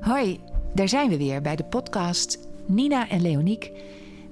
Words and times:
Hoi, 0.00 0.40
daar 0.74 0.88
zijn 0.88 1.08
we 1.08 1.16
weer 1.16 1.42
bij 1.42 1.56
de 1.56 1.64
podcast 1.64 2.38
Nina 2.66 3.08
en 3.08 3.20
Leoniek 3.20 3.72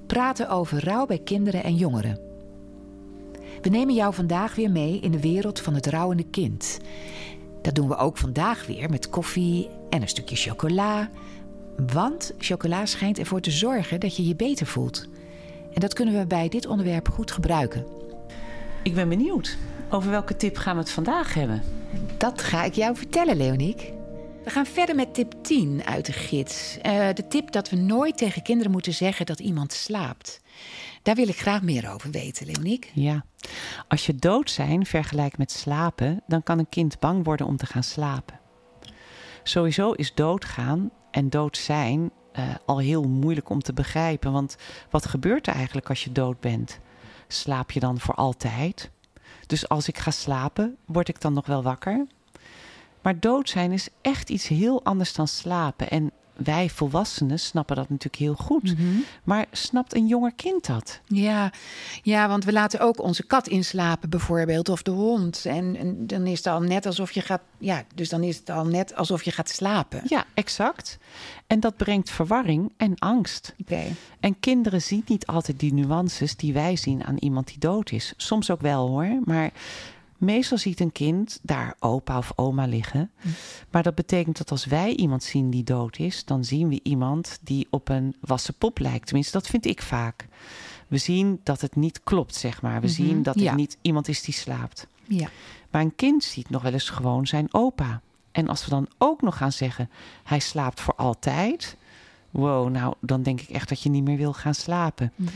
praten 0.06 0.48
over 0.48 0.84
rouw 0.84 1.06
bij 1.06 1.18
kinderen 1.18 1.62
en 1.62 1.76
jongeren. 1.76 2.18
We 3.62 3.68
nemen 3.68 3.94
jou 3.94 4.14
vandaag 4.14 4.54
weer 4.54 4.70
mee 4.70 5.00
in 5.00 5.10
de 5.10 5.20
wereld 5.20 5.60
van 5.60 5.74
het 5.74 5.86
rouwende 5.86 6.24
kind. 6.30 6.78
Dat 7.62 7.74
doen 7.74 7.88
we 7.88 7.96
ook 7.96 8.16
vandaag 8.16 8.66
weer 8.66 8.90
met 8.90 9.10
koffie 9.10 9.68
en 9.90 10.02
een 10.02 10.08
stukje 10.08 10.36
chocola. 10.36 11.10
Want 11.92 12.34
chocola 12.38 12.86
schijnt 12.86 13.18
ervoor 13.18 13.40
te 13.40 13.50
zorgen 13.50 14.00
dat 14.00 14.16
je 14.16 14.26
je 14.26 14.36
beter 14.36 14.66
voelt. 14.66 15.08
En 15.72 15.80
dat 15.80 15.94
kunnen 15.94 16.18
we 16.18 16.26
bij 16.26 16.48
dit 16.48 16.66
onderwerp 16.66 17.08
goed 17.08 17.30
gebruiken. 17.30 17.86
Ik 18.82 18.94
ben 18.94 19.08
benieuwd. 19.08 19.56
Over 19.90 20.10
welke 20.10 20.36
tip 20.36 20.56
gaan 20.56 20.74
we 20.74 20.80
het 20.80 20.90
vandaag 20.90 21.34
hebben? 21.34 21.62
Dat 22.18 22.42
ga 22.42 22.64
ik 22.64 22.74
jou 22.74 22.96
vertellen, 22.96 23.36
Leoniek. 23.36 23.92
We 24.44 24.50
gaan 24.50 24.66
verder 24.66 24.94
met 24.94 25.14
tip 25.14 25.34
10 25.42 25.84
uit 25.84 26.06
de 26.06 26.12
gids. 26.12 26.76
Uh, 26.76 27.08
de 27.14 27.26
tip 27.28 27.52
dat 27.52 27.70
we 27.70 27.76
nooit 27.76 28.16
tegen 28.16 28.42
kinderen 28.42 28.72
moeten 28.72 28.94
zeggen 28.94 29.26
dat 29.26 29.40
iemand 29.40 29.72
slaapt. 29.72 30.40
Daar 31.02 31.14
wil 31.14 31.28
ik 31.28 31.38
graag 31.38 31.62
meer 31.62 31.92
over 31.92 32.10
weten, 32.10 32.46
Leoniek. 32.46 32.90
Ja. 32.94 33.24
Als 33.88 34.06
je 34.06 34.14
dood 34.14 34.50
zijn 34.50 34.86
vergelijkt 34.86 35.38
met 35.38 35.50
slapen, 35.50 36.22
dan 36.26 36.42
kan 36.42 36.58
een 36.58 36.68
kind 36.68 36.98
bang 36.98 37.24
worden 37.24 37.46
om 37.46 37.56
te 37.56 37.66
gaan 37.66 37.82
slapen. 37.82 38.40
Sowieso 39.42 39.92
is 39.92 40.14
doodgaan 40.14 40.90
en 41.10 41.30
dood 41.30 41.56
zijn 41.56 42.10
uh, 42.38 42.54
al 42.66 42.78
heel 42.78 43.02
moeilijk 43.02 43.48
om 43.48 43.60
te 43.62 43.72
begrijpen. 43.72 44.32
Want 44.32 44.56
wat 44.90 45.06
gebeurt 45.06 45.46
er 45.46 45.54
eigenlijk 45.54 45.88
als 45.88 46.04
je 46.04 46.12
dood 46.12 46.40
bent? 46.40 46.78
Slaap 47.28 47.70
je 47.70 47.80
dan 47.80 48.00
voor 48.00 48.14
altijd? 48.14 48.90
Dus 49.46 49.68
als 49.68 49.88
ik 49.88 49.98
ga 49.98 50.10
slapen, 50.10 50.76
word 50.84 51.08
ik 51.08 51.20
dan 51.20 51.32
nog 51.32 51.46
wel 51.46 51.62
wakker? 51.62 52.06
Maar 53.04 53.20
dood 53.20 53.48
zijn 53.48 53.72
is 53.72 53.88
echt 54.00 54.30
iets 54.30 54.48
heel 54.48 54.84
anders 54.84 55.12
dan 55.12 55.28
slapen. 55.28 55.90
En 55.90 56.10
wij 56.36 56.70
volwassenen 56.70 57.38
snappen 57.38 57.76
dat 57.76 57.88
natuurlijk 57.88 58.22
heel 58.22 58.34
goed. 58.34 58.78
Mhm. 58.78 58.84
Maar 59.24 59.46
snapt 59.50 59.94
een 59.94 60.06
jonger 60.06 60.32
kind 60.34 60.66
dat? 60.66 61.00
Ja, 61.06 61.52
ja, 62.02 62.28
want 62.28 62.44
we 62.44 62.52
laten 62.52 62.80
ook 62.80 63.02
onze 63.02 63.26
kat 63.26 63.48
inslapen, 63.48 64.10
bijvoorbeeld, 64.10 64.68
of 64.68 64.82
de 64.82 64.90
hond. 64.90 65.44
En, 65.44 65.76
en, 65.76 66.06
dan 66.06 66.26
is 66.26 66.36
het 66.36 66.46
al 66.46 66.60
net 66.60 66.86
alsof 66.86 67.12
je 67.12 67.20
gaat. 67.20 67.40
Ja, 67.58 67.84
dus 67.94 68.08
dan 68.08 68.22
is 68.22 68.36
het 68.36 68.50
al 68.50 68.66
net 68.66 68.94
alsof 68.94 69.22
je 69.22 69.30
gaat 69.30 69.48
slapen. 69.48 70.02
Ja, 70.04 70.24
exact. 70.34 70.98
En 71.46 71.60
dat 71.60 71.76
brengt 71.76 72.10
verwarring 72.10 72.72
en 72.76 72.98
angst. 72.98 73.54
Oké. 73.60 73.82
En 74.20 74.40
kinderen 74.40 74.82
zien 74.82 75.02
niet 75.06 75.26
altijd 75.26 75.60
die 75.60 75.74
nuances 75.74 76.36
die 76.36 76.52
wij 76.52 76.76
zien 76.76 77.04
aan 77.04 77.16
iemand 77.18 77.46
die 77.46 77.58
dood 77.58 77.90
is. 77.90 78.14
Soms 78.16 78.50
ook 78.50 78.60
wel 78.60 78.88
hoor, 78.88 79.18
maar 79.24 79.52
Meestal 80.24 80.58
ziet 80.58 80.80
een 80.80 80.92
kind 80.92 81.38
daar 81.42 81.76
opa 81.78 82.18
of 82.18 82.32
oma 82.36 82.66
liggen. 82.66 83.10
Hm. 83.20 83.28
Maar 83.70 83.82
dat 83.82 83.94
betekent 83.94 84.38
dat 84.38 84.50
als 84.50 84.64
wij 84.64 84.94
iemand 84.94 85.22
zien 85.22 85.50
die 85.50 85.64
dood 85.64 85.98
is, 85.98 86.24
dan 86.24 86.44
zien 86.44 86.68
we 86.68 86.80
iemand 86.82 87.38
die 87.42 87.66
op 87.70 87.88
een 87.88 88.16
wassen 88.20 88.54
pop 88.54 88.78
lijkt. 88.78 89.06
Tenminste, 89.06 89.38
dat 89.38 89.46
vind 89.46 89.66
ik 89.66 89.82
vaak. 89.82 90.26
We 90.88 90.98
zien 90.98 91.40
dat 91.42 91.60
het 91.60 91.76
niet 91.76 92.00
klopt, 92.02 92.34
zeg 92.34 92.62
maar. 92.62 92.80
We 92.80 92.86
mhm. 92.86 92.94
zien 92.94 93.22
dat 93.22 93.34
het 93.34 93.54
niet 93.54 93.78
iemand 93.82 94.08
is 94.08 94.22
die 94.22 94.34
slaapt. 94.34 94.86
Ja. 95.06 95.28
Maar 95.70 95.82
een 95.82 95.94
kind 95.94 96.24
ziet 96.24 96.50
nog 96.50 96.62
wel 96.62 96.72
eens 96.72 96.90
gewoon 96.90 97.26
zijn 97.26 97.54
opa. 97.54 98.00
En 98.32 98.48
als 98.48 98.64
we 98.64 98.70
dan 98.70 98.88
ook 98.98 99.22
nog 99.22 99.36
gaan 99.36 99.52
zeggen, 99.52 99.90
hij 100.24 100.38
slaapt 100.38 100.80
voor 100.80 100.94
altijd. 100.94 101.76
Wow, 102.30 102.70
nou, 102.70 102.94
dan 103.00 103.22
denk 103.22 103.40
ik 103.40 103.48
echt 103.48 103.68
dat 103.68 103.82
je 103.82 103.90
niet 103.90 104.04
meer 104.04 104.16
wil 104.16 104.32
gaan 104.32 104.54
slapen. 104.54 105.12
Mhm. 105.16 105.30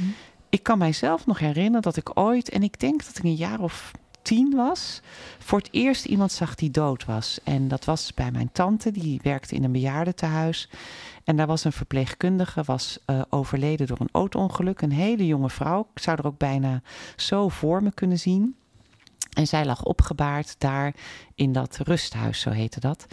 Ik 0.48 0.62
kan 0.62 0.78
mijzelf 0.78 1.26
nog 1.26 1.38
herinneren 1.38 1.82
dat 1.82 1.96
ik 1.96 2.18
ooit, 2.18 2.48
en 2.48 2.62
ik 2.62 2.80
denk 2.80 3.04
dat 3.04 3.16
ik 3.18 3.24
een 3.24 3.34
jaar 3.34 3.60
of 3.60 3.92
tien 4.22 4.56
was, 4.56 5.00
voor 5.38 5.58
het 5.58 5.68
eerst 5.70 6.04
iemand 6.04 6.32
zag 6.32 6.54
die 6.54 6.70
dood 6.70 7.04
was. 7.04 7.40
En 7.44 7.68
dat 7.68 7.84
was 7.84 8.14
bij 8.14 8.30
mijn 8.30 8.52
tante, 8.52 8.90
die 8.90 9.20
werkte 9.22 9.54
in 9.54 9.64
een 9.64 9.72
bejaardentehuis. 9.72 10.68
En 11.24 11.36
daar 11.36 11.46
was 11.46 11.64
een 11.64 11.72
verpleegkundige, 11.72 12.62
was 12.62 12.98
uh, 13.06 13.22
overleden 13.28 13.86
door 13.86 14.00
een 14.00 14.08
auto-ongeluk. 14.12 14.80
Een 14.80 14.92
hele 14.92 15.26
jonge 15.26 15.50
vrouw. 15.50 15.88
Ik 15.94 16.02
zou 16.02 16.18
er 16.18 16.26
ook 16.26 16.38
bijna 16.38 16.82
zo 17.16 17.48
voor 17.48 17.82
me 17.82 17.92
kunnen 17.92 18.18
zien. 18.18 18.56
En 19.32 19.46
zij 19.46 19.64
lag 19.64 19.84
opgebaard 19.84 20.54
daar 20.58 20.94
in 21.34 21.52
dat 21.52 21.78
rusthuis, 21.82 22.40
zo 22.40 22.50
heette 22.50 22.80
dat. 22.80 23.06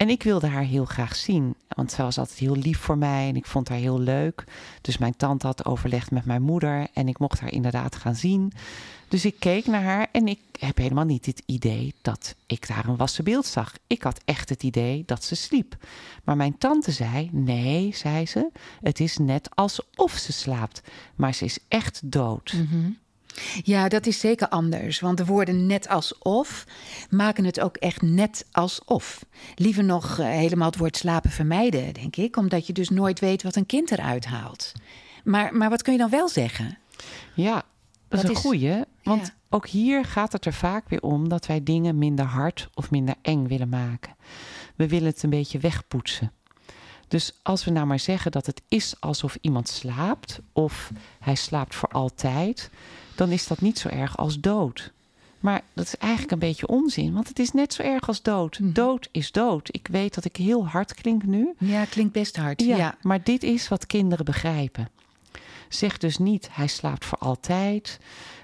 En 0.00 0.08
ik 0.08 0.22
wilde 0.22 0.46
haar 0.46 0.62
heel 0.62 0.84
graag 0.84 1.16
zien, 1.16 1.54
want 1.68 1.92
zij 1.92 2.04
was 2.04 2.18
altijd 2.18 2.38
heel 2.38 2.56
lief 2.56 2.78
voor 2.78 2.98
mij 2.98 3.28
en 3.28 3.36
ik 3.36 3.46
vond 3.46 3.68
haar 3.68 3.78
heel 3.78 4.00
leuk. 4.00 4.44
Dus 4.80 4.98
mijn 4.98 5.16
tante 5.16 5.46
had 5.46 5.64
overlegd 5.64 6.10
met 6.10 6.24
mijn 6.24 6.42
moeder 6.42 6.86
en 6.94 7.08
ik 7.08 7.18
mocht 7.18 7.40
haar 7.40 7.52
inderdaad 7.52 7.96
gaan 7.96 8.16
zien. 8.16 8.52
Dus 9.08 9.24
ik 9.24 9.34
keek 9.38 9.66
naar 9.66 9.82
haar 9.82 10.08
en 10.12 10.28
ik 10.28 10.38
heb 10.58 10.76
helemaal 10.76 11.04
niet 11.04 11.26
het 11.26 11.42
idee 11.46 11.94
dat 12.02 12.34
ik 12.46 12.68
daar 12.68 12.88
een 12.88 12.96
wassen 12.96 13.24
beeld 13.24 13.46
zag. 13.46 13.74
Ik 13.86 14.02
had 14.02 14.20
echt 14.24 14.48
het 14.48 14.62
idee 14.62 15.02
dat 15.06 15.24
ze 15.24 15.34
sliep. 15.34 15.76
Maar 16.24 16.36
mijn 16.36 16.58
tante 16.58 16.90
zei: 16.90 17.28
Nee, 17.32 17.94
zei 17.94 18.26
ze, 18.26 18.50
het 18.82 19.00
is 19.00 19.16
net 19.16 19.56
alsof 19.56 20.12
ze 20.12 20.32
slaapt, 20.32 20.82
maar 21.14 21.34
ze 21.34 21.44
is 21.44 21.58
echt 21.68 22.00
dood. 22.04 22.52
Mm 22.52 22.98
Ja, 23.62 23.88
dat 23.88 24.06
is 24.06 24.20
zeker 24.20 24.48
anders. 24.48 25.00
Want 25.00 25.16
de 25.16 25.24
woorden 25.24 25.66
net 25.66 25.88
alsof 25.88 26.64
maken 27.10 27.44
het 27.44 27.60
ook 27.60 27.76
echt 27.76 28.02
net 28.02 28.46
alsof. 28.52 29.24
Liever 29.54 29.84
nog 29.84 30.18
uh, 30.18 30.26
helemaal 30.26 30.68
het 30.68 30.78
woord 30.78 30.96
slapen 30.96 31.30
vermijden, 31.30 31.92
denk 31.94 32.16
ik. 32.16 32.36
Omdat 32.36 32.66
je 32.66 32.72
dus 32.72 32.88
nooit 32.88 33.20
weet 33.20 33.42
wat 33.42 33.56
een 33.56 33.66
kind 33.66 33.90
eruit 33.90 34.24
haalt. 34.24 34.72
Maar, 35.24 35.54
maar 35.54 35.70
wat 35.70 35.82
kun 35.82 35.92
je 35.92 35.98
dan 35.98 36.10
wel 36.10 36.28
zeggen? 36.28 36.78
Ja, 37.34 37.62
dat 38.08 38.22
is 38.22 38.28
een 38.28 38.34
goeie. 38.34 38.82
Want 39.02 39.34
ook 39.48 39.66
hier 39.66 40.04
gaat 40.04 40.32
het 40.32 40.44
er 40.44 40.52
vaak 40.52 40.88
weer 40.88 41.02
om 41.02 41.28
dat 41.28 41.46
wij 41.46 41.62
dingen 41.62 41.98
minder 41.98 42.24
hard 42.24 42.68
of 42.74 42.90
minder 42.90 43.14
eng 43.22 43.48
willen 43.48 43.68
maken. 43.68 44.16
We 44.76 44.88
willen 44.88 45.08
het 45.08 45.22
een 45.22 45.30
beetje 45.30 45.58
wegpoetsen. 45.58 46.32
Dus 47.08 47.38
als 47.42 47.64
we 47.64 47.70
nou 47.70 47.86
maar 47.86 47.98
zeggen 47.98 48.30
dat 48.30 48.46
het 48.46 48.62
is 48.68 48.94
alsof 49.00 49.38
iemand 49.40 49.68
slaapt 49.68 50.40
of 50.52 50.90
hij 51.20 51.34
slaapt 51.34 51.74
voor 51.74 51.88
altijd, 51.88 52.70
dan 53.20 53.30
is 53.30 53.46
dat 53.46 53.60
niet 53.60 53.78
zo 53.78 53.88
erg 53.88 54.16
als 54.16 54.40
dood. 54.40 54.92
Maar 55.40 55.62
dat 55.72 55.84
is 55.84 55.96
eigenlijk 55.96 56.32
een 56.32 56.38
beetje 56.38 56.66
onzin, 56.66 57.12
want 57.12 57.28
het 57.28 57.38
is 57.38 57.52
net 57.52 57.72
zo 57.74 57.82
erg 57.82 58.08
als 58.08 58.22
dood. 58.22 58.58
Mhm. 58.58 58.72
Dood 58.72 59.08
is 59.10 59.32
dood. 59.32 59.68
Ik 59.74 59.88
weet 59.90 60.14
dat 60.14 60.24
ik 60.24 60.36
heel 60.36 60.66
hard 60.68 60.94
klink 60.94 61.24
nu. 61.24 61.54
Ja, 61.58 61.84
klinkt 61.84 62.12
best 62.12 62.36
hard. 62.36 62.62
ja. 62.62 62.94
Maar 63.02 63.22
dit 63.22 63.42
is 63.42 63.68
wat 63.68 63.86
kinderen 63.86 64.24
begrijpen. 64.24 64.88
Zeg 65.68 65.98
dus 65.98 66.18
niet 66.18 66.48
hij 66.52 66.66
slaapt 66.66 67.04
voor 67.04 67.18
altijd, 67.18 67.98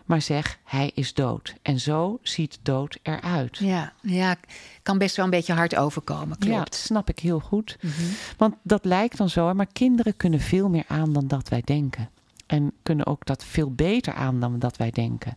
maar 0.05 0.23
zeg 0.23 0.59
hij 0.65 0.91
is 0.95 1.15
dood. 1.15 1.55
En 1.63 1.81
zo 1.81 2.19
ziet 2.23 2.59
dood 2.63 2.99
eruit. 3.03 3.59
Ja, 3.59 3.93
ja 4.03 4.37
kan 4.83 4.99
best 4.99 5.17
wel 5.17 5.25
een 5.25 5.31
beetje 5.31 5.53
hard 5.53 5.77
overkomen. 5.77 6.39
Klopt. 6.39 6.55
Ja, 6.55 6.59
dat 6.65 6.75
snap 6.75 7.09
ik 7.09 7.19
heel 7.19 7.41
goed. 7.41 7.77
Mhm. 7.81 7.93
Want 8.37 8.55
dat 8.63 8.85
lijkt 8.85 9.17
dan 9.17 9.29
zo, 9.29 9.55
maar 9.55 9.67
kinderen 9.73 10.17
kunnen 10.17 10.41
veel 10.41 10.69
meer 10.69 10.85
aan 10.89 11.13
dan 11.13 11.27
dat 11.27 11.49
wij 11.49 11.63
denken. 11.65 12.11
En 12.47 12.73
kunnen 12.83 13.07
ook 13.07 13.27
dat 13.27 13.45
veel 13.45 13.71
beter 13.71 14.15
aan 14.15 14.41
dan 14.41 14.59
dat 14.59 14.77
wij 14.77 14.91
denken. 14.91 15.37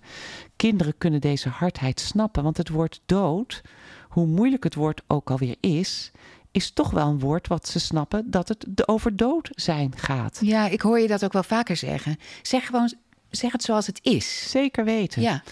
Kinderen 0.56 0.98
kunnen 0.98 1.22
deze 1.22 1.50
hardheid 1.50 2.00
snappen, 2.00 2.44
want 2.44 2.58
het 2.58 2.70
woord 2.70 3.02
dood, 3.06 3.62
hoe 4.10 4.26
moeilijk 4.26 4.64
het 4.64 4.76
woord 4.76 5.02
ook 5.08 5.30
alweer 5.30 5.56
is, 5.60 6.12
is 6.52 6.72
toch 6.72 6.92
wel 6.92 7.08
een 7.08 7.20
woord 7.20 7.48
wat 7.48 7.68
ze 7.68 7.80
snappen 7.80 8.32
dat 8.32 8.48
het 8.48 8.88
over 8.88 9.16
dood 9.16 9.50
zijn 9.52 9.94
gaat. 9.96 10.40
Ja, 10.42 10.68
ik 10.68 10.82
hoor 10.82 11.00
je 11.00 11.08
dat 11.08 11.24
ook 11.24 11.34
wel 11.34 11.44
vaker 11.44 11.76
zeggen. 11.76 12.18
Zeg 12.42 12.66
gewoon, 12.66 12.94
zeg 13.30 13.52
het 13.52 13.64
zoals 13.64 13.88
het 13.88 14.00
is. 14.04 14.50
Zeker 14.50 14.86
weten. 14.86 15.22
Ja. 15.22 15.44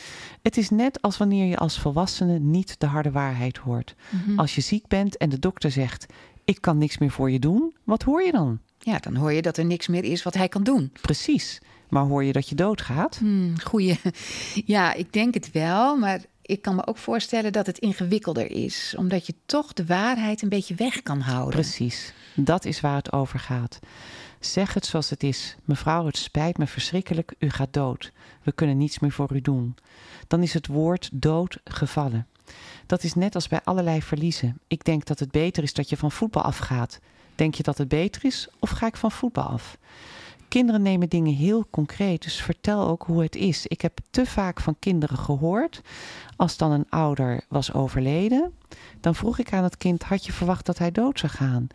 Het 0.41 0.57
is 0.57 0.69
net 0.69 1.01
als 1.01 1.18
wanneer 1.18 1.45
je 1.45 1.57
als 1.57 1.79
volwassene 1.79 2.39
niet 2.39 2.79
de 2.79 2.85
harde 2.85 3.12
waarheid 3.12 3.57
hoort. 3.57 3.95
Mhm. 4.09 4.39
Als 4.39 4.56
je 4.56 4.62
ziek 4.62 4.88
bent 4.88 5.18
en 5.18 5.29
de 5.29 5.39
dokter 5.39 5.72
zegt: 5.72 6.06
Ik 6.45 6.62
kan 6.62 6.78
niks 6.78 6.97
meer 6.97 7.12
voor 7.12 7.31
je 7.31 7.39
doen, 7.39 7.75
wat 7.84 8.03
hoor 8.03 8.24
je 8.24 8.31
dan? 8.31 8.59
Ja, 8.87 8.97
dan 8.99 9.15
hoor 9.15 9.31
je 9.31 9.41
dat 9.41 9.57
er 9.57 9.65
niks 9.65 9.87
meer 9.87 10.03
is 10.03 10.23
wat 10.23 10.33
hij 10.33 10.47
kan 10.47 10.63
doen. 10.63 10.91
Precies. 11.01 11.59
Maar 11.89 12.03
hoor 12.03 12.23
je 12.23 12.31
dat 12.31 12.49
je 12.49 12.55
doodgaat? 12.55 13.17
Hmm, 13.17 13.59
goeie. 13.63 13.99
Ja, 14.65 14.93
ik 14.93 15.13
denk 15.13 15.33
het 15.33 15.51
wel. 15.51 15.97
Maar 15.97 16.19
ik 16.41 16.61
kan 16.61 16.75
me 16.75 16.87
ook 16.87 16.97
voorstellen 16.97 17.53
dat 17.53 17.65
het 17.65 17.77
ingewikkelder 17.77 18.51
is, 18.51 18.95
omdat 18.97 19.27
je 19.27 19.33
toch 19.45 19.73
de 19.73 19.85
waarheid 19.85 20.41
een 20.41 20.49
beetje 20.49 20.75
weg 20.75 21.03
kan 21.03 21.19
houden. 21.19 21.53
Precies, 21.53 22.13
dat 22.35 22.65
is 22.65 22.81
waar 22.81 22.95
het 22.95 23.12
over 23.12 23.39
gaat. 23.39 23.79
Zeg 24.39 24.73
het 24.73 24.85
zoals 24.85 25.09
het 25.09 25.23
is. 25.23 25.56
Mevrouw, 25.65 26.06
het 26.06 26.17
spijt 26.17 26.57
me 26.57 26.67
verschrikkelijk, 26.67 27.33
u 27.39 27.50
gaat 27.50 27.73
dood. 27.73 28.12
We 28.44 28.51
kunnen 28.51 28.77
niets 28.77 29.00
meer 29.00 29.12
voor 29.12 29.33
u 29.33 29.41
doen. 29.41 29.75
Dan 30.27 30.44
is 30.44 30.53
het 30.53 30.67
woord 30.67 31.09
dood 31.13 31.59
gevallen. 31.63 32.27
Dat 32.85 33.03
is 33.03 33.13
net 33.13 33.35
als 33.35 33.47
bij 33.47 33.62
allerlei 33.63 34.01
verliezen. 34.01 34.59
Ik 34.67 34.83
denk 34.83 35.06
dat 35.06 35.19
het 35.19 35.31
beter 35.31 35.63
is 35.63 35.73
dat 35.73 35.89
je 35.89 35.97
van 35.97 36.12
voetbal 36.12 36.44
afgaat. 36.44 37.00
Denk 37.38 37.56
je 37.56 37.63
dat 37.63 37.78
het 37.78 37.88
beter 37.88 38.25
is 38.25 38.48
of 38.60 38.69
ga 38.69 38.88
ik 38.88 38.98
van 38.98 39.12
voetbal 39.12 39.44
af? 39.44 39.78
Kinderen 40.48 40.81
nemen 40.81 41.10
dingen 41.10 41.34
heel 41.34 41.68
concreet, 41.69 42.24
dus 42.24 42.42
vertel 42.42 42.88
ook 42.88 43.04
hoe 43.04 43.22
het 43.22 43.36
is. 43.36 43.68
Ik 43.68 43.81
heb 43.81 44.00
te 44.10 44.25
vaak 44.25 44.62
van 44.62 44.75
kinderen 44.80 45.18
gehoord, 45.18 45.81
als 46.36 46.57
dan 46.57 46.72
een 46.72 46.89
ouder 46.89 47.42
was 47.50 47.74
overleden, 47.74 48.54
dan 49.00 49.16
vroeg 49.16 49.39
ik 49.39 49.54
aan 49.54 49.63
het 49.63 49.78
kind: 49.78 50.04
had 50.04 50.25
je 50.25 50.31
verwacht 50.31 50.66
dat 50.66 50.78
hij 50.78 50.92
dood 50.92 51.19
zou 51.19 51.31
gaan? 51.31 51.68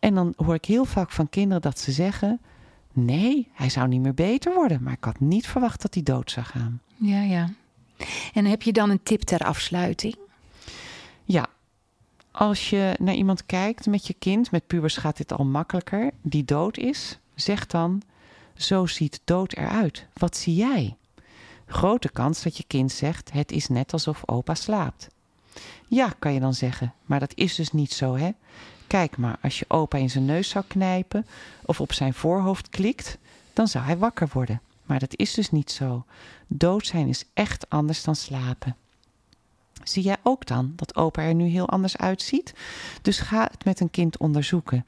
En 0.00 0.14
dan 0.14 0.32
hoor 0.36 0.54
ik 0.54 0.64
heel 0.64 0.84
vaak 0.84 1.10
van 1.10 1.28
kinderen 1.28 1.62
dat 1.62 1.78
ze 1.78 1.92
zeggen: 1.92 2.40
nee, 2.92 3.48
hij 3.52 3.68
zou 3.68 3.88
niet 3.88 4.00
meer 4.00 4.14
beter 4.14 4.54
worden, 4.54 4.82
maar 4.82 4.92
ik 4.92 5.04
had 5.04 5.20
niet 5.20 5.46
verwacht 5.46 5.82
dat 5.82 5.94
hij 5.94 6.02
dood 6.02 6.30
zou 6.30 6.46
gaan. 6.46 6.80
Ja, 6.96 7.22
ja. 7.22 7.50
En 8.34 8.44
heb 8.44 8.62
je 8.62 8.72
dan 8.72 8.90
een 8.90 9.02
tip 9.02 9.20
ter 9.20 9.40
afsluiting? 9.40 10.16
Ja, 11.24 11.46
als 12.34 12.70
je 12.70 12.96
naar 12.98 13.14
iemand 13.14 13.46
kijkt 13.46 13.86
met 13.86 14.06
je 14.06 14.14
kind, 14.14 14.50
met 14.50 14.66
pubers 14.66 14.96
gaat 14.96 15.16
dit 15.16 15.32
al 15.32 15.44
makkelijker, 15.44 16.10
die 16.22 16.44
dood 16.44 16.76
is, 16.76 17.18
zeg 17.34 17.66
dan: 17.66 18.02
Zo 18.54 18.86
ziet 18.86 19.20
dood 19.24 19.52
eruit. 19.52 20.06
Wat 20.12 20.36
zie 20.36 20.54
jij? 20.54 20.96
Grote 21.66 22.10
kans 22.10 22.42
dat 22.42 22.56
je 22.56 22.64
kind 22.66 22.92
zegt: 22.92 23.32
Het 23.32 23.52
is 23.52 23.68
net 23.68 23.92
alsof 23.92 24.22
opa 24.26 24.54
slaapt. 24.54 25.08
Ja, 25.88 26.14
kan 26.18 26.32
je 26.32 26.40
dan 26.40 26.54
zeggen, 26.54 26.92
maar 27.04 27.20
dat 27.20 27.32
is 27.34 27.54
dus 27.54 27.72
niet 27.72 27.92
zo, 27.92 28.16
hè? 28.16 28.30
Kijk 28.86 29.16
maar, 29.16 29.36
als 29.42 29.58
je 29.58 29.64
opa 29.68 29.98
in 29.98 30.10
zijn 30.10 30.24
neus 30.24 30.48
zou 30.48 30.64
knijpen 30.68 31.26
of 31.64 31.80
op 31.80 31.92
zijn 31.92 32.14
voorhoofd 32.14 32.68
klikt, 32.68 33.18
dan 33.52 33.68
zou 33.68 33.84
hij 33.84 33.98
wakker 33.98 34.28
worden. 34.32 34.60
Maar 34.82 34.98
dat 34.98 35.16
is 35.16 35.34
dus 35.34 35.50
niet 35.50 35.70
zo. 35.70 36.04
Dood 36.46 36.86
zijn 36.86 37.08
is 37.08 37.24
echt 37.34 37.70
anders 37.70 38.04
dan 38.04 38.16
slapen. 38.16 38.76
Zie 39.82 40.02
jij 40.02 40.16
ook 40.22 40.46
dan 40.46 40.72
dat 40.76 40.96
opa 40.96 41.22
er 41.22 41.34
nu 41.34 41.44
heel 41.44 41.68
anders 41.68 41.96
uitziet? 41.96 42.54
Dus 43.02 43.18
ga 43.18 43.48
het 43.50 43.64
met 43.64 43.80
een 43.80 43.90
kind 43.90 44.18
onderzoeken. 44.18 44.84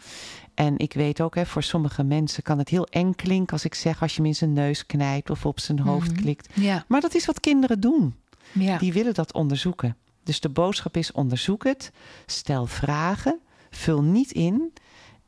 En 0.54 0.78
ik 0.78 0.92
weet 0.92 1.20
ook, 1.20 1.34
hè, 1.34 1.46
voor 1.46 1.62
sommige 1.62 2.02
mensen 2.02 2.42
kan 2.42 2.58
het 2.58 2.68
heel 2.68 2.86
eng 2.86 3.12
klinken 3.14 3.52
als 3.52 3.64
ik 3.64 3.74
zeg 3.74 4.02
als 4.02 4.10
je 4.10 4.16
hem 4.16 4.26
in 4.26 4.34
zijn 4.34 4.52
neus 4.52 4.86
knijpt 4.86 5.30
of 5.30 5.46
op 5.46 5.60
zijn 5.60 5.78
hoofd 5.78 6.12
Mhm. 6.12 6.20
klikt. 6.20 6.48
Ja. 6.54 6.84
Maar 6.88 7.00
dat 7.00 7.14
is 7.14 7.26
wat 7.26 7.40
kinderen 7.40 7.80
doen. 7.80 8.14
Ja. 8.52 8.78
Die 8.78 8.92
willen 8.92 9.14
dat 9.14 9.32
onderzoeken. 9.32 9.96
Dus 10.22 10.40
de 10.40 10.48
boodschap 10.48 10.96
is: 10.96 11.12
onderzoek 11.12 11.64
het, 11.64 11.90
stel 12.26 12.66
vragen, 12.66 13.40
vul 13.70 14.02
niet 14.02 14.32
in 14.32 14.72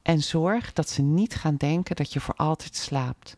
en 0.03 0.23
zorg 0.23 0.73
dat 0.73 0.89
ze 0.91 1.03
niet 1.03 1.35
gaan 1.35 1.57
denken 1.57 1.97
dat 1.97 2.13
je 2.13 2.21
voor 2.21 2.35
altijd 2.35 2.77
slaapt. 2.77 3.37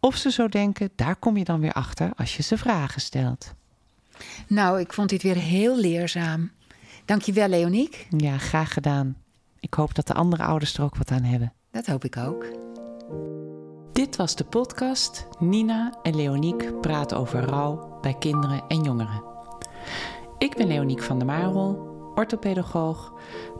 Of 0.00 0.16
ze 0.16 0.30
zo 0.30 0.48
denken, 0.48 0.90
daar 0.96 1.16
kom 1.16 1.36
je 1.36 1.44
dan 1.44 1.60
weer 1.60 1.72
achter 1.72 2.10
als 2.16 2.36
je 2.36 2.42
ze 2.42 2.58
vragen 2.58 3.00
stelt. 3.00 3.54
Nou, 4.46 4.80
ik 4.80 4.92
vond 4.92 5.08
dit 5.08 5.22
weer 5.22 5.36
heel 5.36 5.76
leerzaam. 5.76 6.50
Dankjewel, 7.04 7.48
Leoniek. 7.48 8.06
Ja, 8.16 8.38
graag 8.38 8.72
gedaan. 8.72 9.16
Ik 9.60 9.74
hoop 9.74 9.94
dat 9.94 10.06
de 10.06 10.14
andere 10.14 10.42
ouders 10.42 10.74
er 10.74 10.82
ook 10.84 10.96
wat 10.96 11.10
aan 11.10 11.22
hebben. 11.22 11.52
Dat 11.70 11.86
hoop 11.86 12.04
ik 12.04 12.16
ook. 12.16 12.44
Dit 13.92 14.16
was 14.16 14.36
de 14.36 14.44
podcast 14.44 15.26
Nina 15.38 15.98
en 16.02 16.16
Leoniek 16.16 16.80
praten 16.80 17.16
over 17.16 17.40
rouw 17.40 17.98
bij 18.00 18.14
kinderen 18.18 18.62
en 18.68 18.82
jongeren. 18.82 19.22
Ik 20.38 20.56
ben 20.56 20.66
Leoniek 20.66 21.02
van 21.02 21.18
der 21.18 21.26
Marel, 21.26 21.88
orthopedagoog, 22.14 23.12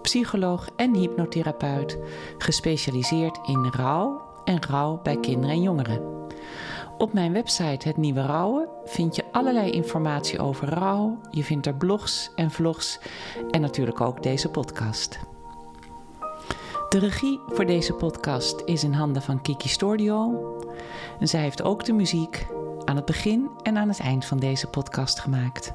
psycholoog 0.03 0.69
en 0.77 0.95
hypnotherapeut, 0.95 1.99
gespecialiseerd 2.39 3.39
in 3.47 3.73
rouw 3.77 4.23
en 4.45 4.63
rouw 4.67 5.01
bij 5.03 5.17
kinderen 5.21 5.55
en 5.55 5.63
jongeren. 5.63 6.29
Op 6.99 7.13
mijn 7.13 7.33
website 7.33 7.89
Het 7.89 7.97
Nieuwe 7.97 8.27
Rouwen 8.27 8.69
vind 8.85 9.17
je 9.17 9.25
allerlei 9.33 9.71
informatie 9.71 10.39
over 10.39 10.69
rouw. 10.69 11.19
Je 11.31 11.45
vindt 11.45 11.67
er 11.67 11.75
blogs 11.75 12.31
en 12.35 12.51
vlogs 12.51 12.99
en 13.51 13.61
natuurlijk 13.61 14.01
ook 14.01 14.23
deze 14.23 14.49
podcast. 14.49 15.19
De 16.89 16.99
regie 16.99 17.41
voor 17.47 17.67
deze 17.67 17.93
podcast 17.93 18.63
is 18.65 18.85
in 18.85 18.93
handen 18.93 19.23
van 19.23 19.43
Kiki 19.43 19.69
Stordio. 19.69 20.57
En 21.21 21.29
zij 21.29 21.41
heeft 21.41 21.63
ook 21.63 21.85
de 21.85 21.93
muziek 21.93 22.47
aan 22.85 22.97
het 22.97 23.05
begin 23.05 23.51
en 23.63 23.77
aan 23.77 23.89
het 23.89 24.01
eind 24.01 24.25
van 24.25 24.39
deze 24.39 24.67
podcast 24.67 25.21
gemaakt. 25.21 25.73